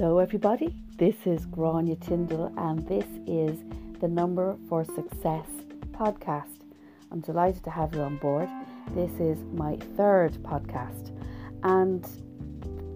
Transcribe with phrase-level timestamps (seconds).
[0.00, 0.76] Hello, everybody.
[0.96, 3.58] This is Grania Tyndall, and this is
[4.00, 5.48] the Number for Success
[5.90, 6.60] podcast.
[7.10, 8.48] I'm delighted to have you on board.
[8.94, 11.10] This is my third podcast,
[11.64, 12.08] and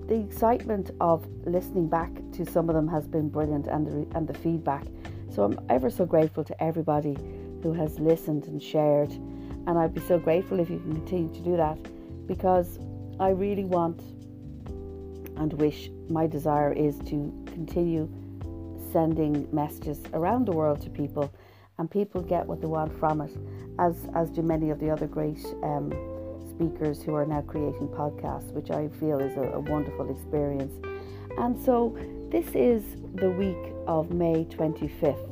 [0.06, 4.28] the excitement of listening back to some of them has been brilliant, and the, and
[4.28, 4.84] the feedback.
[5.28, 7.16] So I'm ever so grateful to everybody
[7.64, 11.40] who has listened and shared, and I'd be so grateful if you can continue to
[11.40, 11.78] do that
[12.28, 12.78] because
[13.18, 14.00] I really want
[15.42, 18.08] and wish my desire is to continue
[18.92, 21.32] sending messages around the world to people
[21.78, 23.36] and people get what they want from it
[23.80, 25.90] as as do many of the other great um,
[26.48, 30.74] speakers who are now creating podcasts which I feel is a, a wonderful experience.
[31.38, 31.96] And so
[32.30, 32.82] this is
[33.14, 35.28] the week of May 25th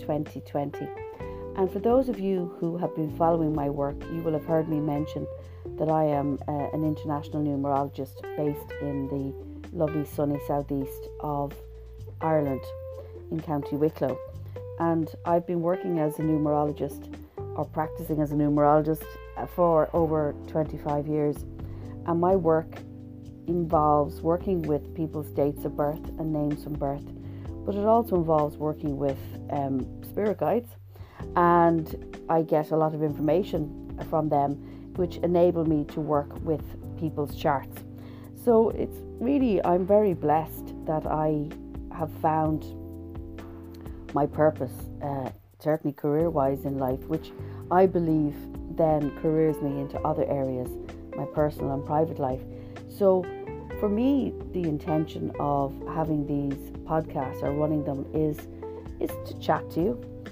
[0.00, 0.88] 2020
[1.56, 4.68] and for those of you who have been following my work you will have heard
[4.68, 5.26] me mention
[5.78, 11.52] that I am uh, an international numerologist based in the lovely sunny southeast of
[12.20, 12.62] Ireland
[13.30, 14.18] in County Wicklow.
[14.78, 17.14] And I've been working as a numerologist
[17.56, 19.04] or practicing as a numerologist
[19.54, 21.36] for over 25 years.
[22.06, 22.70] And my work
[23.46, 27.04] involves working with people's dates of birth and names from birth,
[27.64, 29.18] but it also involves working with
[29.50, 30.70] um, spirit guides.
[31.34, 36.62] And I get a lot of information from them which enable me to work with
[36.98, 37.84] people's charts.
[38.44, 41.48] So it's really, I'm very blessed that I
[41.96, 42.64] have found
[44.14, 47.32] my purpose, uh, certainly career wise in life, which
[47.70, 48.34] I believe
[48.76, 50.68] then careers me into other areas,
[51.16, 52.40] my personal and private life.
[52.88, 53.24] So
[53.80, 58.38] for me, the intention of having these podcasts or running them is
[58.98, 60.26] is to chat to you,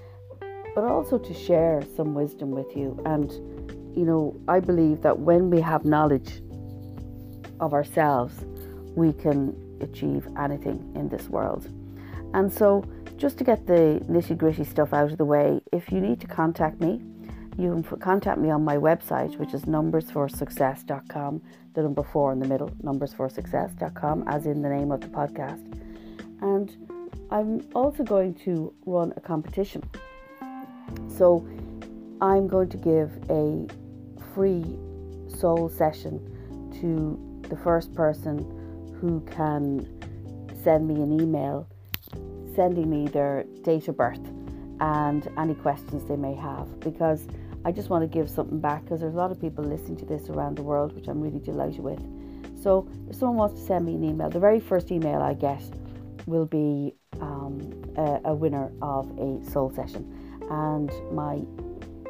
[0.74, 3.30] but also to share some wisdom with you and
[3.96, 6.42] you know, I believe that when we have knowledge
[7.60, 8.44] of ourselves,
[8.96, 11.68] we can achieve anything in this world.
[12.34, 12.84] And so,
[13.16, 16.26] just to get the nitty gritty stuff out of the way, if you need to
[16.26, 17.00] contact me,
[17.56, 21.42] you can contact me on my website, which is numbersforsuccess.com,
[21.74, 25.62] the number four in the middle, numbersforsuccess.com, as in the name of the podcast.
[26.42, 26.76] And
[27.30, 29.82] I'm also going to run a competition.
[31.06, 31.46] So
[32.20, 33.66] I'm going to give a
[34.34, 34.64] free
[35.38, 36.20] soul session
[36.80, 38.38] to the first person
[39.00, 39.86] who can
[40.62, 41.68] send me an email
[42.54, 44.20] sending me their date of birth
[44.80, 47.26] and any questions they may have because
[47.64, 50.04] I just want to give something back because there's a lot of people listening to
[50.04, 52.00] this around the world, which I'm really delighted with.
[52.62, 55.62] So, if someone wants to send me an email, the very first email I get
[56.26, 60.04] will be um, a, a winner of a soul session,
[60.50, 61.42] and my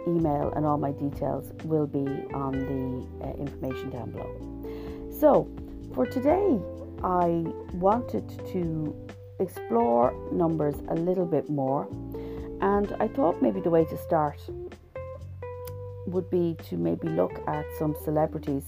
[0.07, 5.11] email and all my details will be on the uh, information down below.
[5.19, 5.49] So,
[5.95, 6.61] for today,
[7.03, 7.45] I
[7.75, 8.95] wanted to
[9.39, 11.87] explore numbers a little bit more,
[12.61, 14.41] and I thought maybe the way to start
[16.07, 18.65] would be to maybe look at some celebrities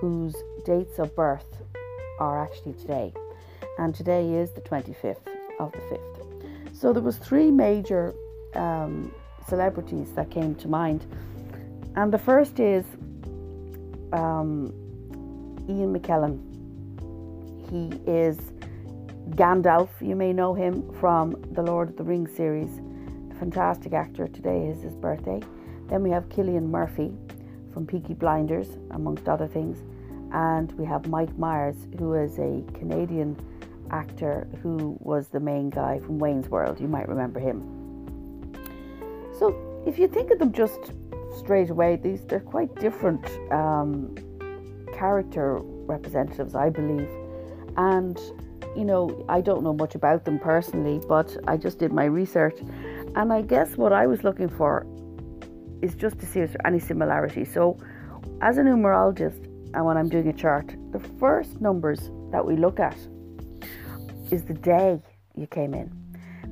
[0.00, 1.46] whose dates of birth
[2.18, 3.12] are actually today.
[3.78, 5.26] And today is the 25th
[5.58, 6.76] of the 5th.
[6.76, 8.14] So there was three major
[8.54, 9.12] um,
[9.48, 11.06] celebrities that came to mind.
[11.96, 12.84] And the first is
[14.12, 14.72] um,
[15.68, 16.40] Ian McKellen.
[17.70, 18.38] He is
[19.30, 19.88] Gandalf.
[20.00, 22.80] You may know him from the Lord of the Rings series.
[23.38, 24.28] Fantastic actor.
[24.28, 25.40] Today is his birthday.
[25.88, 27.12] Then we have Cillian Murphy
[27.72, 29.82] from Peaky Blinders, amongst other things.
[30.32, 33.36] And we have Mike Myers, who is a Canadian
[33.90, 36.80] actor who was the main guy from Wayne's World.
[36.80, 37.83] You might remember him.
[39.38, 40.92] So if you think of them just
[41.36, 44.14] straight away, these they're quite different um,
[44.94, 47.08] character representatives, I believe.
[47.76, 48.18] And
[48.76, 52.58] you know, I don't know much about them personally, but I just did my research,
[53.14, 54.86] and I guess what I was looking for
[55.80, 57.44] is just to see if any similarity.
[57.44, 57.78] So,
[58.40, 59.44] as a numerologist,
[59.74, 62.96] and when I'm doing a chart, the first numbers that we look at
[64.30, 65.00] is the day
[65.36, 66.03] you came in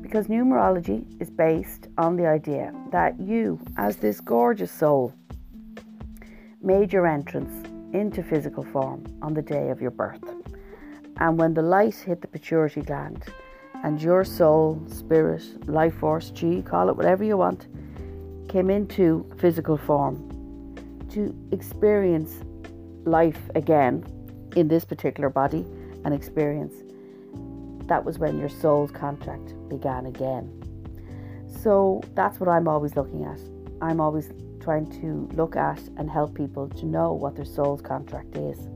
[0.02, 5.14] because numerology is based on the idea that you, as this gorgeous soul,
[6.60, 10.22] made your entrance into physical form on the day of your birth.
[11.18, 13.24] And when the light hit the pituitary gland
[13.84, 17.68] and your soul, spirit, life force, chi, call it whatever you want,
[18.48, 20.28] came into physical form
[21.10, 22.44] to experience
[23.04, 24.04] life again
[24.56, 25.64] in this particular body
[26.04, 26.74] and experience
[27.88, 30.50] that was when your soul's contract began again.
[31.62, 33.40] So that's what I'm always looking at.
[33.80, 34.30] I'm always
[34.60, 38.68] trying to look at and help people to know what their soul's contract is.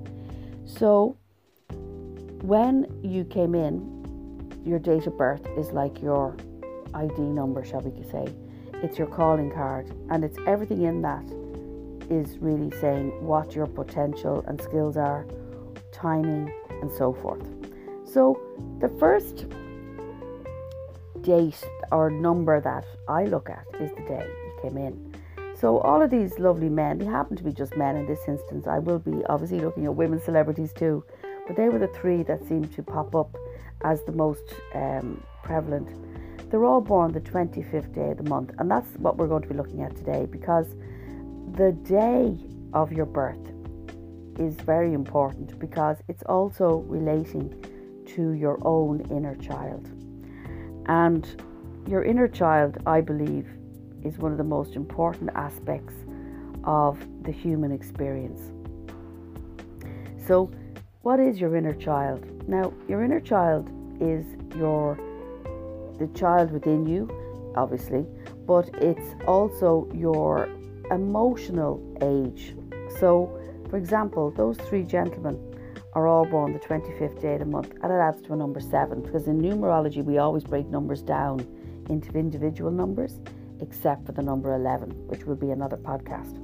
[0.65, 1.17] So
[2.43, 3.97] when you came in
[4.67, 6.37] your date of birth is like your
[6.93, 8.27] ID number, shall we say.
[8.83, 11.25] It's your calling card, and it's everything in that
[12.11, 15.25] is really saying what your potential and skills are,
[15.93, 17.47] timing, and so forth.
[18.17, 18.41] So,
[18.81, 19.45] the first
[21.21, 25.15] date or number that I look at is the day you came in.
[25.55, 28.67] So, all of these lovely men, they happen to be just men in this instance.
[28.67, 31.05] I will be obviously looking at women celebrities too,
[31.47, 33.37] but they were the three that seemed to pop up
[33.83, 35.91] as the most um, prevalent.
[36.51, 39.49] They're all born the 25th day of the month, and that's what we're going to
[39.49, 40.69] be looking at today because
[41.53, 42.35] the day
[42.73, 43.53] of your birth
[44.39, 47.55] is very important because it's also relating
[48.17, 49.89] to your own inner child.
[50.87, 51.25] And
[51.87, 53.47] your inner child, I believe,
[54.03, 55.95] is one of the most important aspects
[56.65, 58.41] of the human experience.
[60.27, 60.51] So,
[61.03, 62.49] what is your inner child?
[62.49, 63.71] Now, your inner child
[64.01, 64.25] is
[64.57, 64.99] your
[65.99, 67.09] the child within you,
[67.57, 68.05] obviously,
[68.47, 70.49] but it's also your
[70.91, 72.55] emotional age.
[72.99, 73.31] So,
[73.71, 75.39] for example, those three gentlemen
[75.97, 78.61] are all born the 25th day of the month, and it adds to a number
[78.61, 81.41] seven because in numerology we always break numbers down
[81.89, 83.19] into individual numbers,
[83.63, 86.37] except for the number 11, which will be another podcast.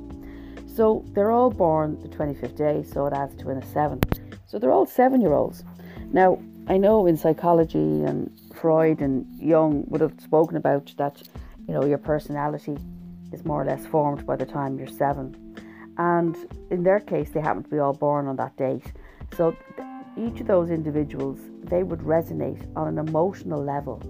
[0.75, 4.00] So they're all born the 25th day, so it adds to a seven.
[4.46, 5.64] So they're all seven year olds.
[6.12, 11.22] Now, I know in psychology and Freud and Jung would have spoken about that,
[11.69, 12.78] you know, your personality
[13.32, 15.37] is more or less formed by the time you're seven.
[15.99, 16.37] And
[16.70, 18.94] in their case, they happen to be all born on that date.
[19.37, 19.56] So
[20.17, 24.02] each of those individuals, they would resonate on an emotional level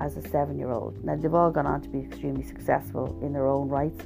[0.00, 1.04] as a seven year old.
[1.04, 4.04] Now, they've all gone on to be extremely successful in their own rights,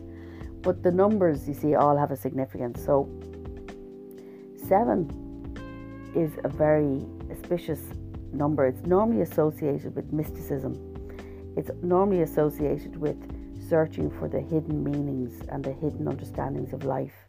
[0.63, 2.85] but the numbers you see all have a significance.
[2.85, 3.09] So,
[4.69, 5.11] seven
[6.15, 7.81] is a very auspicious
[8.33, 8.67] number.
[8.67, 10.75] It's normally associated with mysticism,
[11.57, 13.17] it's normally associated with
[13.69, 17.26] searching for the hidden meanings and the hidden understandings of life.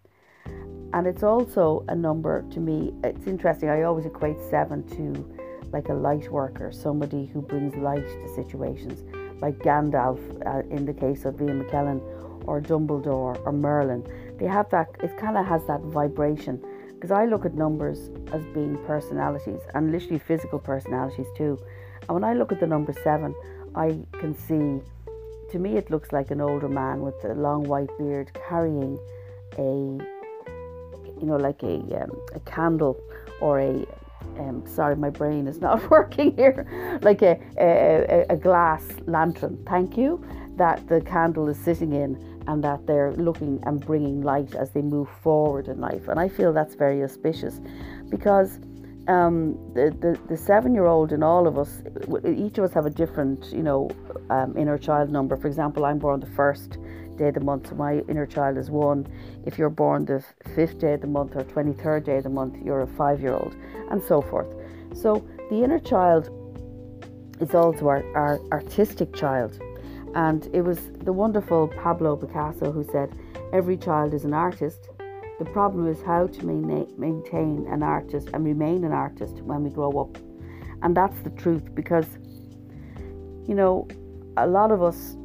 [0.93, 5.35] And it's also a number to me, it's interesting, I always equate seven to
[5.71, 9.03] like a light worker, somebody who brings light to situations,
[9.41, 12.01] like Gandalf uh, in the case of Ian McKellen,
[12.47, 14.07] or Dumbledore, or Merlin.
[14.39, 16.63] They have that, it kind of has that vibration.
[16.93, 21.59] Because I look at numbers as being personalities and literally physical personalities too.
[22.03, 23.35] And when I look at the number seven,
[23.75, 24.81] I can see
[25.51, 28.99] to me, it looks like an older man with a long white beard carrying
[29.57, 29.97] a,
[31.19, 32.99] you know, like a, um, a candle
[33.41, 33.85] or a,
[34.39, 39.97] um, sorry, my brain is not working here, like a, a, a glass lantern, thank
[39.97, 40.23] you,
[40.57, 42.15] that the candle is sitting in
[42.47, 46.07] and that they're looking and bringing light as they move forward in life.
[46.07, 47.59] And I feel that's very auspicious
[48.09, 48.59] because
[49.07, 51.81] um, the, the, the seven year old in all of us,
[52.25, 53.89] each of us have a different, you know,
[54.29, 55.37] um, inner child number.
[55.37, 56.77] For example, I'm born the first
[57.15, 59.07] day of the month, so my inner child is one.
[59.45, 60.23] If you're born the
[60.55, 63.33] fifth day of the month or 23rd day of the month, you're a five year
[63.33, 63.55] old,
[63.91, 64.53] and so forth.
[64.93, 66.29] So the inner child
[67.39, 69.59] is also our, our artistic child.
[70.15, 73.17] And it was the wonderful Pablo Picasso who said,
[73.53, 74.89] Every child is an artist
[75.39, 79.91] the problem is how to maintain an artist and remain an artist when we grow
[79.99, 80.17] up.
[80.81, 82.07] And that's the truth because,
[83.47, 83.87] you know,
[84.35, 85.15] a lot of us,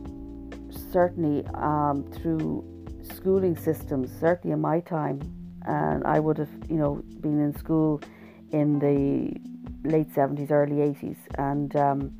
[0.91, 2.65] certainly um, through
[3.03, 5.21] schooling systems, certainly in my time,
[5.67, 8.03] and I would have, you know, been in school
[8.51, 12.13] in the late 70s, early 80s, and um,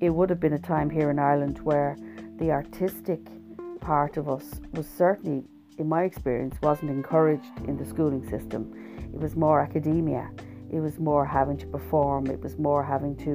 [0.00, 1.96] it would have been a time here in Ireland where
[2.36, 3.20] the artistic
[3.80, 5.44] part of us was certainly
[5.78, 8.74] in my experience, wasn't encouraged in the schooling system.
[9.14, 10.30] It was more academia,
[10.70, 13.32] it was more having to perform, it was more having to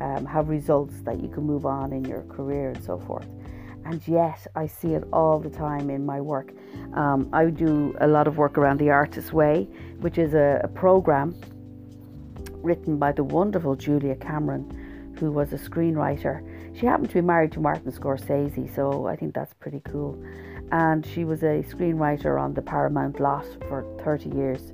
[0.00, 3.28] um, have results that you can move on in your career and so forth.
[3.84, 6.52] And yet, I see it all the time in my work.
[6.94, 9.64] Um, I do a lot of work around the Artist's Way,
[9.98, 11.34] which is a, a program
[12.62, 16.48] written by the wonderful Julia Cameron, who was a screenwriter.
[16.78, 20.16] She happened to be married to Martin Scorsese, so I think that's pretty cool
[20.72, 24.72] and she was a screenwriter on the Paramount lot for 30 years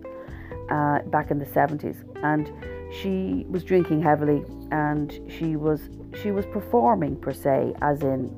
[0.71, 2.53] uh, back in the 70s and
[2.93, 5.91] she was drinking heavily and she was
[6.23, 8.31] she was performing per se as in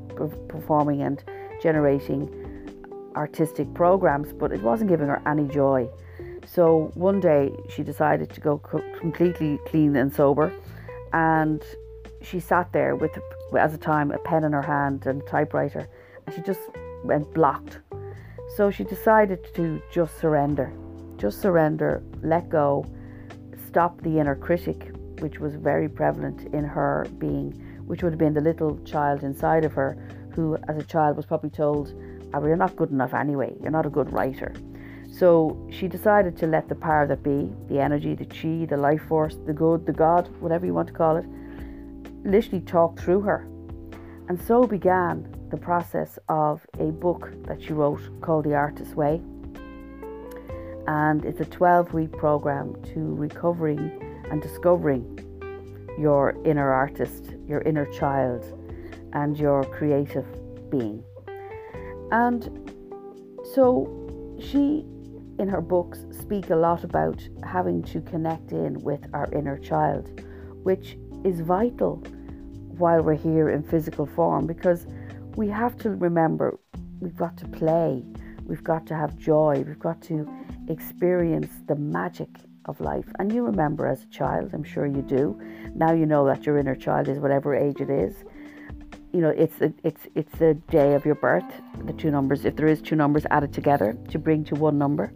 [0.49, 1.23] performing and
[1.62, 2.29] generating
[3.14, 5.88] artistic programs but it wasn't giving her any joy.
[6.47, 8.59] So one day she decided to go
[8.99, 10.52] completely clean and sober
[11.12, 11.62] and
[12.23, 13.17] she sat there with
[13.57, 15.88] at the time a pen in her hand and a typewriter
[16.26, 16.61] and she just
[17.04, 17.78] went blocked.
[18.57, 20.73] So she decided to just surrender,
[21.16, 22.85] just surrender, let go,
[23.66, 27.52] stop the inner critic, which was very prevalent in her being,
[27.87, 29.97] which would have been the little child inside of her,
[30.35, 31.95] who as a child was probably told,
[32.35, 34.52] oh, You're not good enough anyway, you're not a good writer.
[35.11, 39.02] So she decided to let the power that be, the energy, the chi, the life
[39.02, 41.26] force, the good, the God, whatever you want to call it,
[42.25, 43.47] literally talk through her.
[44.30, 49.20] And so began the process of a book that she wrote called The Artist's Way.
[50.87, 53.90] And it's a 12 week program to recovering
[54.30, 55.18] and discovering
[55.99, 58.44] your inner artist, your inner child,
[59.14, 60.28] and your creative
[60.70, 61.02] being.
[62.12, 62.70] And
[63.52, 64.87] so she,
[65.40, 70.22] in her books, speak a lot about having to connect in with our inner child,
[70.62, 72.04] which is vital
[72.80, 74.87] while we're here in physical form because
[75.37, 76.58] we have to remember
[76.99, 78.02] we've got to play,
[78.44, 80.28] we've got to have joy, we've got to
[80.68, 82.28] experience the magic
[82.64, 83.06] of life.
[83.18, 85.40] And you remember as a child, I'm sure you do.
[85.75, 88.25] Now you know that your inner child is whatever age it is.
[89.12, 91.50] You know, it's a, it's it's the day of your birth,
[91.84, 95.12] the two numbers, if there is two numbers added together to bring to one number.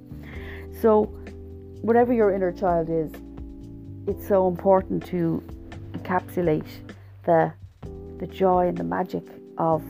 [0.80, 1.04] So
[1.80, 3.12] whatever your inner child is,
[4.08, 5.42] it's so important to
[5.92, 6.66] encapsulate
[7.24, 7.52] the
[8.18, 9.24] the joy and the magic
[9.58, 9.82] of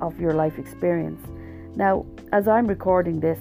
[0.00, 1.20] of your life experience.
[1.76, 3.38] Now, as I'm recording this,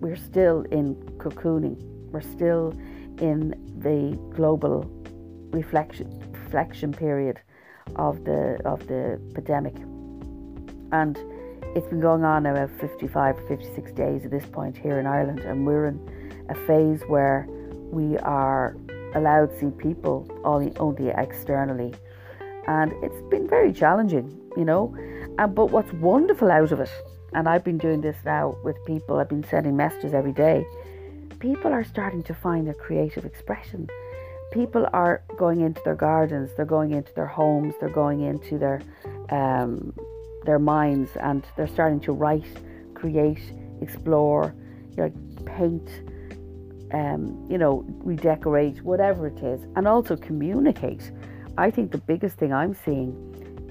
[0.00, 1.76] we're still in cocooning.
[2.10, 2.72] We're still
[3.18, 4.90] in the global
[5.50, 7.40] reflection reflection period
[7.96, 9.76] of the of the pandemic.
[10.92, 11.18] And
[11.74, 15.66] it's been going on about 55 56 days at this point here in Ireland and
[15.66, 17.46] we're in a phase where
[17.90, 18.76] we are
[19.14, 21.94] allowed to see people only only externally
[22.68, 24.94] and it's been very challenging you know
[25.46, 26.90] but what's wonderful out of it,
[27.32, 30.66] and I've been doing this now with people, I've been sending messages every day.
[31.38, 33.88] People are starting to find their creative expression.
[34.50, 38.82] People are going into their gardens, they're going into their homes, they're going into their
[39.30, 39.94] um,
[40.44, 42.46] their minds, and they're starting to write,
[42.94, 44.54] create, explore,
[44.96, 45.12] you know,
[45.44, 45.88] paint,
[46.92, 51.12] um, you know, redecorate, whatever it is, and also communicate.
[51.58, 53.10] I think the biggest thing I'm seeing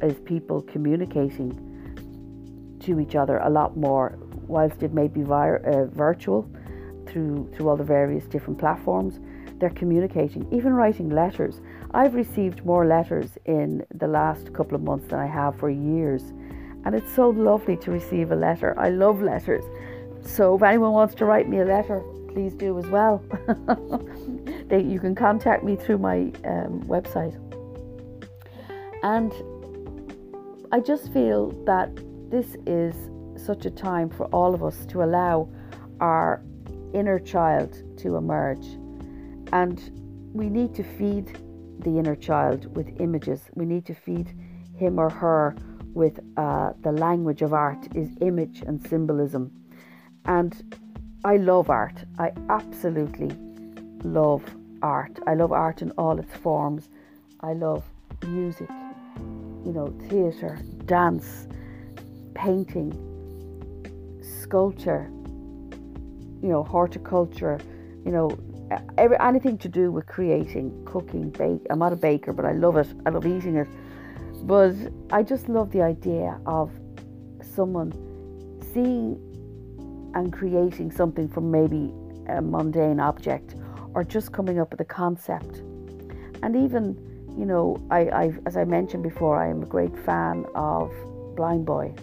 [0.03, 1.53] is people communicating
[2.82, 6.51] to each other a lot more, whilst it may be vir- uh, virtual
[7.08, 9.22] through through all the various different platforms.
[9.60, 11.62] They're communicating, even writing letters.
[11.94, 16.24] I've received more letters in the last couple of months than I have for years,
[16.84, 18.77] and it's so lovely to receive a letter.
[18.77, 19.63] I love letters.
[20.24, 22.01] So if anyone wants to write me a letter,
[22.34, 23.24] please do as well.
[24.67, 27.46] they, you can contact me through my um, website.
[29.07, 29.31] And
[30.73, 31.95] I just feel that
[32.29, 32.93] this is
[33.41, 35.47] such a time for all of us to allow
[36.01, 36.43] our
[36.93, 38.65] inner child to emerge.
[39.53, 39.79] And
[40.33, 41.39] we need to feed
[41.79, 43.43] the inner child with images.
[43.55, 44.33] We need to feed
[44.75, 45.55] him or her
[45.93, 49.53] with uh, the language of art is image and symbolism.
[50.25, 50.75] And
[51.23, 52.03] I love art.
[52.19, 53.31] I absolutely
[54.03, 54.43] love
[54.81, 55.17] art.
[55.25, 56.89] I love art in all its forms.
[57.39, 57.85] I love
[58.25, 58.69] music
[59.65, 61.47] you know, theatre, dance,
[62.33, 62.93] painting,
[64.21, 65.09] sculpture,
[66.41, 67.59] you know, horticulture,
[68.05, 68.29] you know,
[68.97, 71.65] every, anything to do with creating, cooking, bake.
[71.69, 72.87] I'm not a baker, but I love it.
[73.05, 73.67] I love eating it.
[74.43, 74.75] But
[75.11, 76.71] I just love the idea of
[77.41, 77.91] someone
[78.73, 79.19] seeing
[80.13, 81.91] and creating something from maybe
[82.29, 83.55] a mundane object
[83.93, 85.57] or just coming up with a concept.
[86.43, 86.95] And even
[87.38, 90.91] you know, I, I, as I mentioned before, I am a great fan of
[91.36, 91.94] Blind Boy,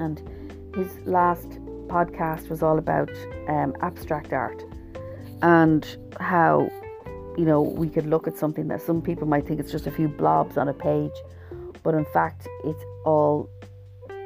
[0.00, 0.20] and
[0.74, 1.48] his last
[1.86, 3.10] podcast was all about
[3.48, 4.62] um, abstract art
[5.42, 6.68] and how
[7.36, 9.90] you know we could look at something that some people might think it's just a
[9.90, 11.12] few blobs on a page,
[11.84, 13.48] but in fact it's all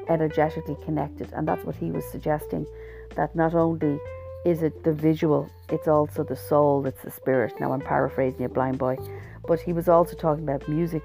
[0.08, 2.66] energetically connected, and that's what he was suggesting.
[3.14, 3.98] That not only
[4.46, 7.52] is it the visual, it's also the soul, it's the spirit.
[7.60, 8.96] Now I'm paraphrasing a Blind Boy
[9.46, 11.02] but he was also talking about music.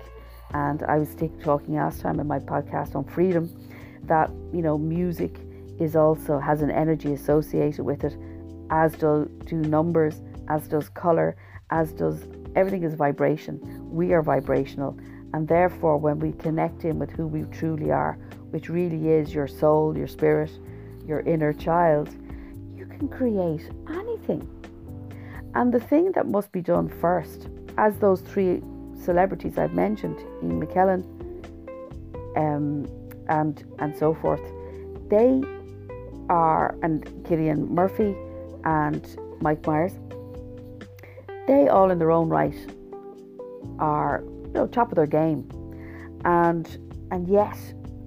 [0.53, 3.49] And I was talking last time in my podcast on freedom
[4.03, 5.35] that, you know, music
[5.79, 8.15] is also has an energy associated with it,
[8.69, 11.35] as do, do numbers, as does color,
[11.69, 13.59] as does everything is vibration.
[13.89, 14.97] We are vibrational.
[15.33, 18.17] And therefore, when we connect in with who we truly are,
[18.49, 20.51] which really is your soul, your spirit,
[21.05, 22.09] your inner child,
[22.75, 24.47] you can create anything.
[25.55, 27.47] And the thing that must be done first
[27.77, 28.61] as those three
[28.99, 31.03] celebrities I've mentioned, Ian McKellen,
[32.37, 32.87] um,
[33.27, 34.41] and and so forth,
[35.09, 35.41] they
[36.29, 38.15] are and Cillian Murphy
[38.63, 39.93] and Mike Myers.
[41.47, 42.55] they all in their own right
[43.79, 45.47] are you know top of their game
[46.25, 46.77] and
[47.11, 47.57] and yet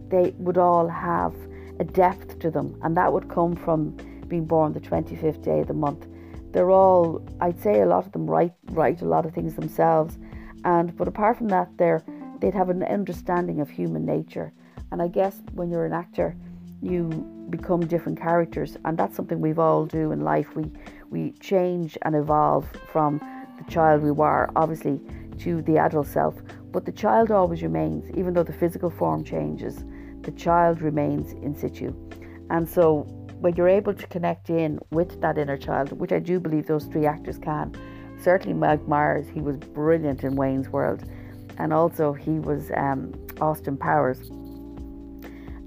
[0.08, 1.34] they would all have
[1.80, 3.90] a depth to them and that would come from
[4.28, 6.06] being born the 25th day of the month
[6.54, 10.18] they're all i'd say a lot of them write write a lot of things themselves.
[10.64, 12.02] And but apart from that they're
[12.40, 14.52] they'd have an understanding of human nature.
[14.90, 16.36] And i guess when you're an actor
[16.80, 17.08] you
[17.50, 18.76] become different characters.
[18.84, 20.54] And that's something we've all do in life.
[20.54, 20.70] We
[21.10, 23.18] we change and evolve from
[23.58, 25.00] the child we were obviously
[25.38, 26.34] to the adult self.
[26.72, 29.84] But the child always remains even though the physical form changes
[30.22, 31.92] the child remains in situ.
[32.48, 33.06] And so
[33.44, 36.86] when you're able to connect in with that inner child which i do believe those
[36.86, 37.74] three actors can
[38.20, 41.04] certainly mike myers he was brilliant in wayne's world
[41.58, 44.30] and also he was um, austin powers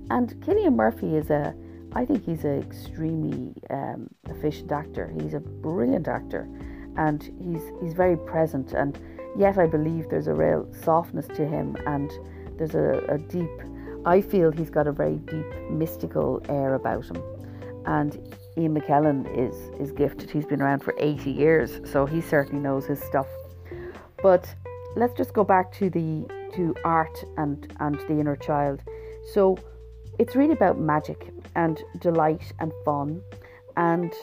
[0.10, 1.54] and Cillian Murphy is a,
[1.94, 5.14] I think he's an extremely um, efficient actor.
[5.20, 6.48] He's a brilliant actor,
[6.96, 8.74] and he's he's very present.
[8.74, 8.98] And
[9.38, 12.10] yet, I believe there's a real softness to him, and
[12.58, 13.50] there's a, a deep.
[14.06, 17.22] I feel he's got a very deep mystical air about him,
[17.88, 20.30] and Ian McKellen is is gifted.
[20.30, 23.28] He's been around for 80 years, so he certainly knows his stuff.
[24.22, 24.54] But
[24.96, 28.84] let's just go back to the to art and and the inner child.
[29.34, 29.58] So
[30.20, 33.22] it's really about magic and delight and fun
[33.76, 34.14] and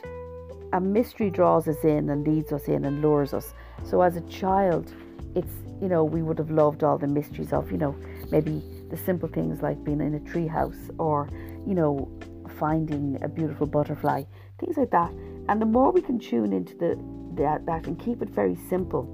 [0.72, 3.54] a mystery draws us in and leads us in and lures us
[3.84, 4.92] so as a child
[5.34, 7.94] it's you know we would have loved all the mysteries of you know
[8.30, 11.28] maybe the simple things like being in a treehouse or
[11.66, 12.08] you know
[12.58, 14.22] finding a beautiful butterfly
[14.58, 15.10] things like that
[15.48, 16.98] and the more we can tune into the
[17.34, 19.04] that, that and keep it very simple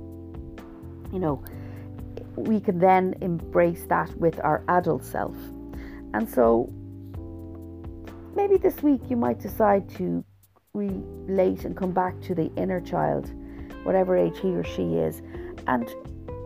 [1.12, 1.42] you know
[2.36, 5.34] we can then embrace that with our adult self
[6.14, 6.72] and so
[8.34, 10.24] maybe this week you might decide to
[10.74, 13.32] relate and come back to the inner child,
[13.84, 15.22] whatever age he or she is.
[15.66, 15.88] And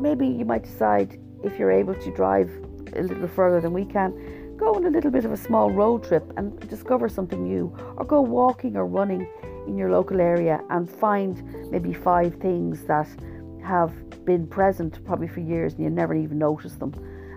[0.00, 2.50] maybe you might decide if you're able to drive
[2.96, 4.12] a little further than we can,
[4.56, 8.04] go on a little bit of a small road trip and discover something new, or
[8.04, 9.28] go walking or running
[9.66, 13.08] in your local area and find maybe five things that
[13.62, 13.92] have
[14.24, 16.92] been present probably for years and you never even noticed them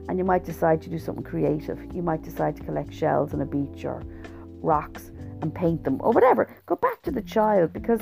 [0.10, 1.80] and you might decide to do something creative.
[1.94, 4.04] You might decide to collect shells on a beach or
[4.62, 6.50] rocks and paint them or whatever.
[6.66, 8.02] Go back to the child because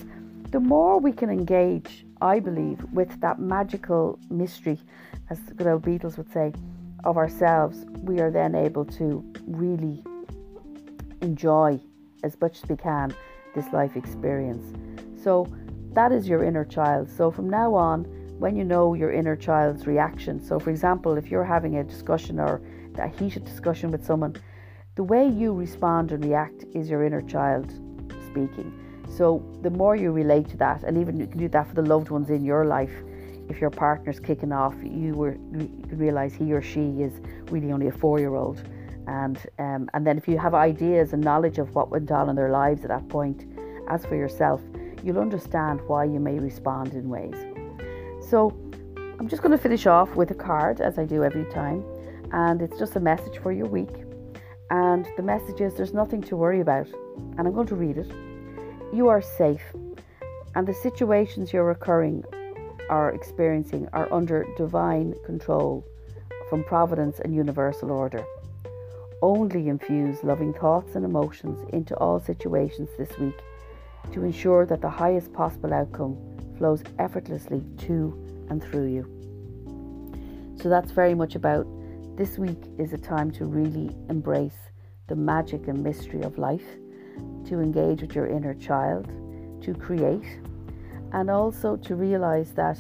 [0.51, 4.79] the more we can engage, I believe, with that magical mystery,
[5.29, 6.53] as the good old Beatles would say,
[7.05, 10.03] of ourselves, we are then able to really
[11.21, 11.79] enjoy
[12.23, 13.13] as much as we can
[13.53, 14.73] this life experience.
[15.21, 15.47] So
[15.93, 17.09] that is your inner child.
[17.09, 18.05] So from now on,
[18.39, 20.43] when you know your inner child's reaction.
[20.43, 22.61] So, for example, if you're having a discussion or
[22.97, 24.35] a heated discussion with someone,
[24.95, 27.71] the way you respond and react is your inner child
[28.25, 28.73] speaking.
[29.09, 31.81] So, the more you relate to that, and even you can do that for the
[31.81, 32.91] loved ones in your life.
[33.47, 37.87] If your partner's kicking off, you were you realize he or she is really only
[37.87, 38.63] a four-year-old,
[39.07, 42.35] and um, and then if you have ideas and knowledge of what went on in
[42.35, 43.45] their lives at that point,
[43.89, 44.61] as for yourself,
[45.03, 47.35] you'll understand why you may respond in ways.
[48.29, 48.51] So
[49.19, 51.85] I'm just going to finish off with a card as I do every time,
[52.31, 53.95] and it's just a message for your week.
[54.71, 56.87] And the message is there's nothing to worry about,
[57.37, 58.11] and I'm going to read it.
[58.91, 59.61] You are safe,
[60.55, 62.23] and the situations you're occurring
[62.89, 65.85] are experiencing are under divine control
[66.49, 68.23] from providence and universal order.
[69.21, 73.39] Only infuse loving thoughts and emotions into all situations this week
[74.11, 76.17] to ensure that the highest possible outcome
[76.57, 80.55] flows effortlessly to and through you.
[80.61, 81.67] So that's very much about
[82.15, 84.57] this week is a time to really embrace
[85.07, 86.65] the magic and mystery of life,
[87.45, 89.07] to engage with your inner child,
[89.61, 90.39] to create,
[91.13, 92.77] and also to realize that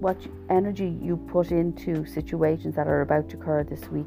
[0.00, 0.16] what
[0.48, 4.06] energy you put into situations that are about to occur this week,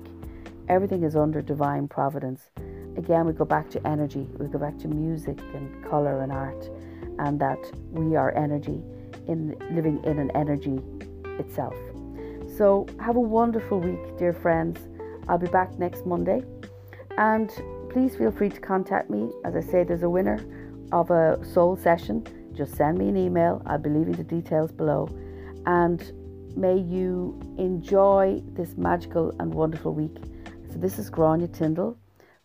[0.70, 2.50] everything is under divine providence.
[2.98, 6.70] Again, we go back to energy, we go back to music and colour and art
[7.20, 7.60] and that
[7.92, 8.82] we are energy
[9.28, 10.80] in living in an energy
[11.40, 11.76] itself.
[12.58, 14.80] So have a wonderful week, dear friends.
[15.28, 16.44] I'll be back next Monday.
[17.18, 17.52] And
[17.90, 19.30] please feel free to contact me.
[19.46, 20.44] As I say, there's a winner
[20.92, 22.26] of a soul session.
[22.56, 23.62] Just send me an email.
[23.66, 25.10] I'll be leaving the details below.
[25.66, 26.12] And
[26.56, 30.16] may you enjoy this magical and wonderful week.
[30.72, 31.98] So this is Grania Tyndall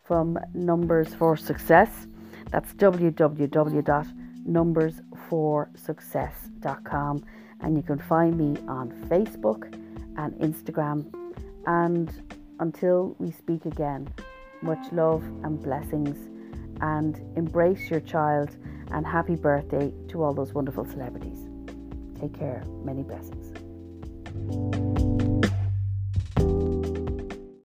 [0.04, 2.06] from Numbers for Success.
[2.50, 7.24] That's www numbersforsuccess.com
[7.60, 9.74] and you can find me on Facebook
[10.16, 11.12] and Instagram.
[11.66, 14.08] And until we speak again,
[14.62, 16.16] much love and blessings
[16.80, 18.56] and embrace your child
[18.90, 21.46] and happy birthday to all those wonderful celebrities.
[22.20, 22.64] Take care.
[22.84, 24.87] Many blessings.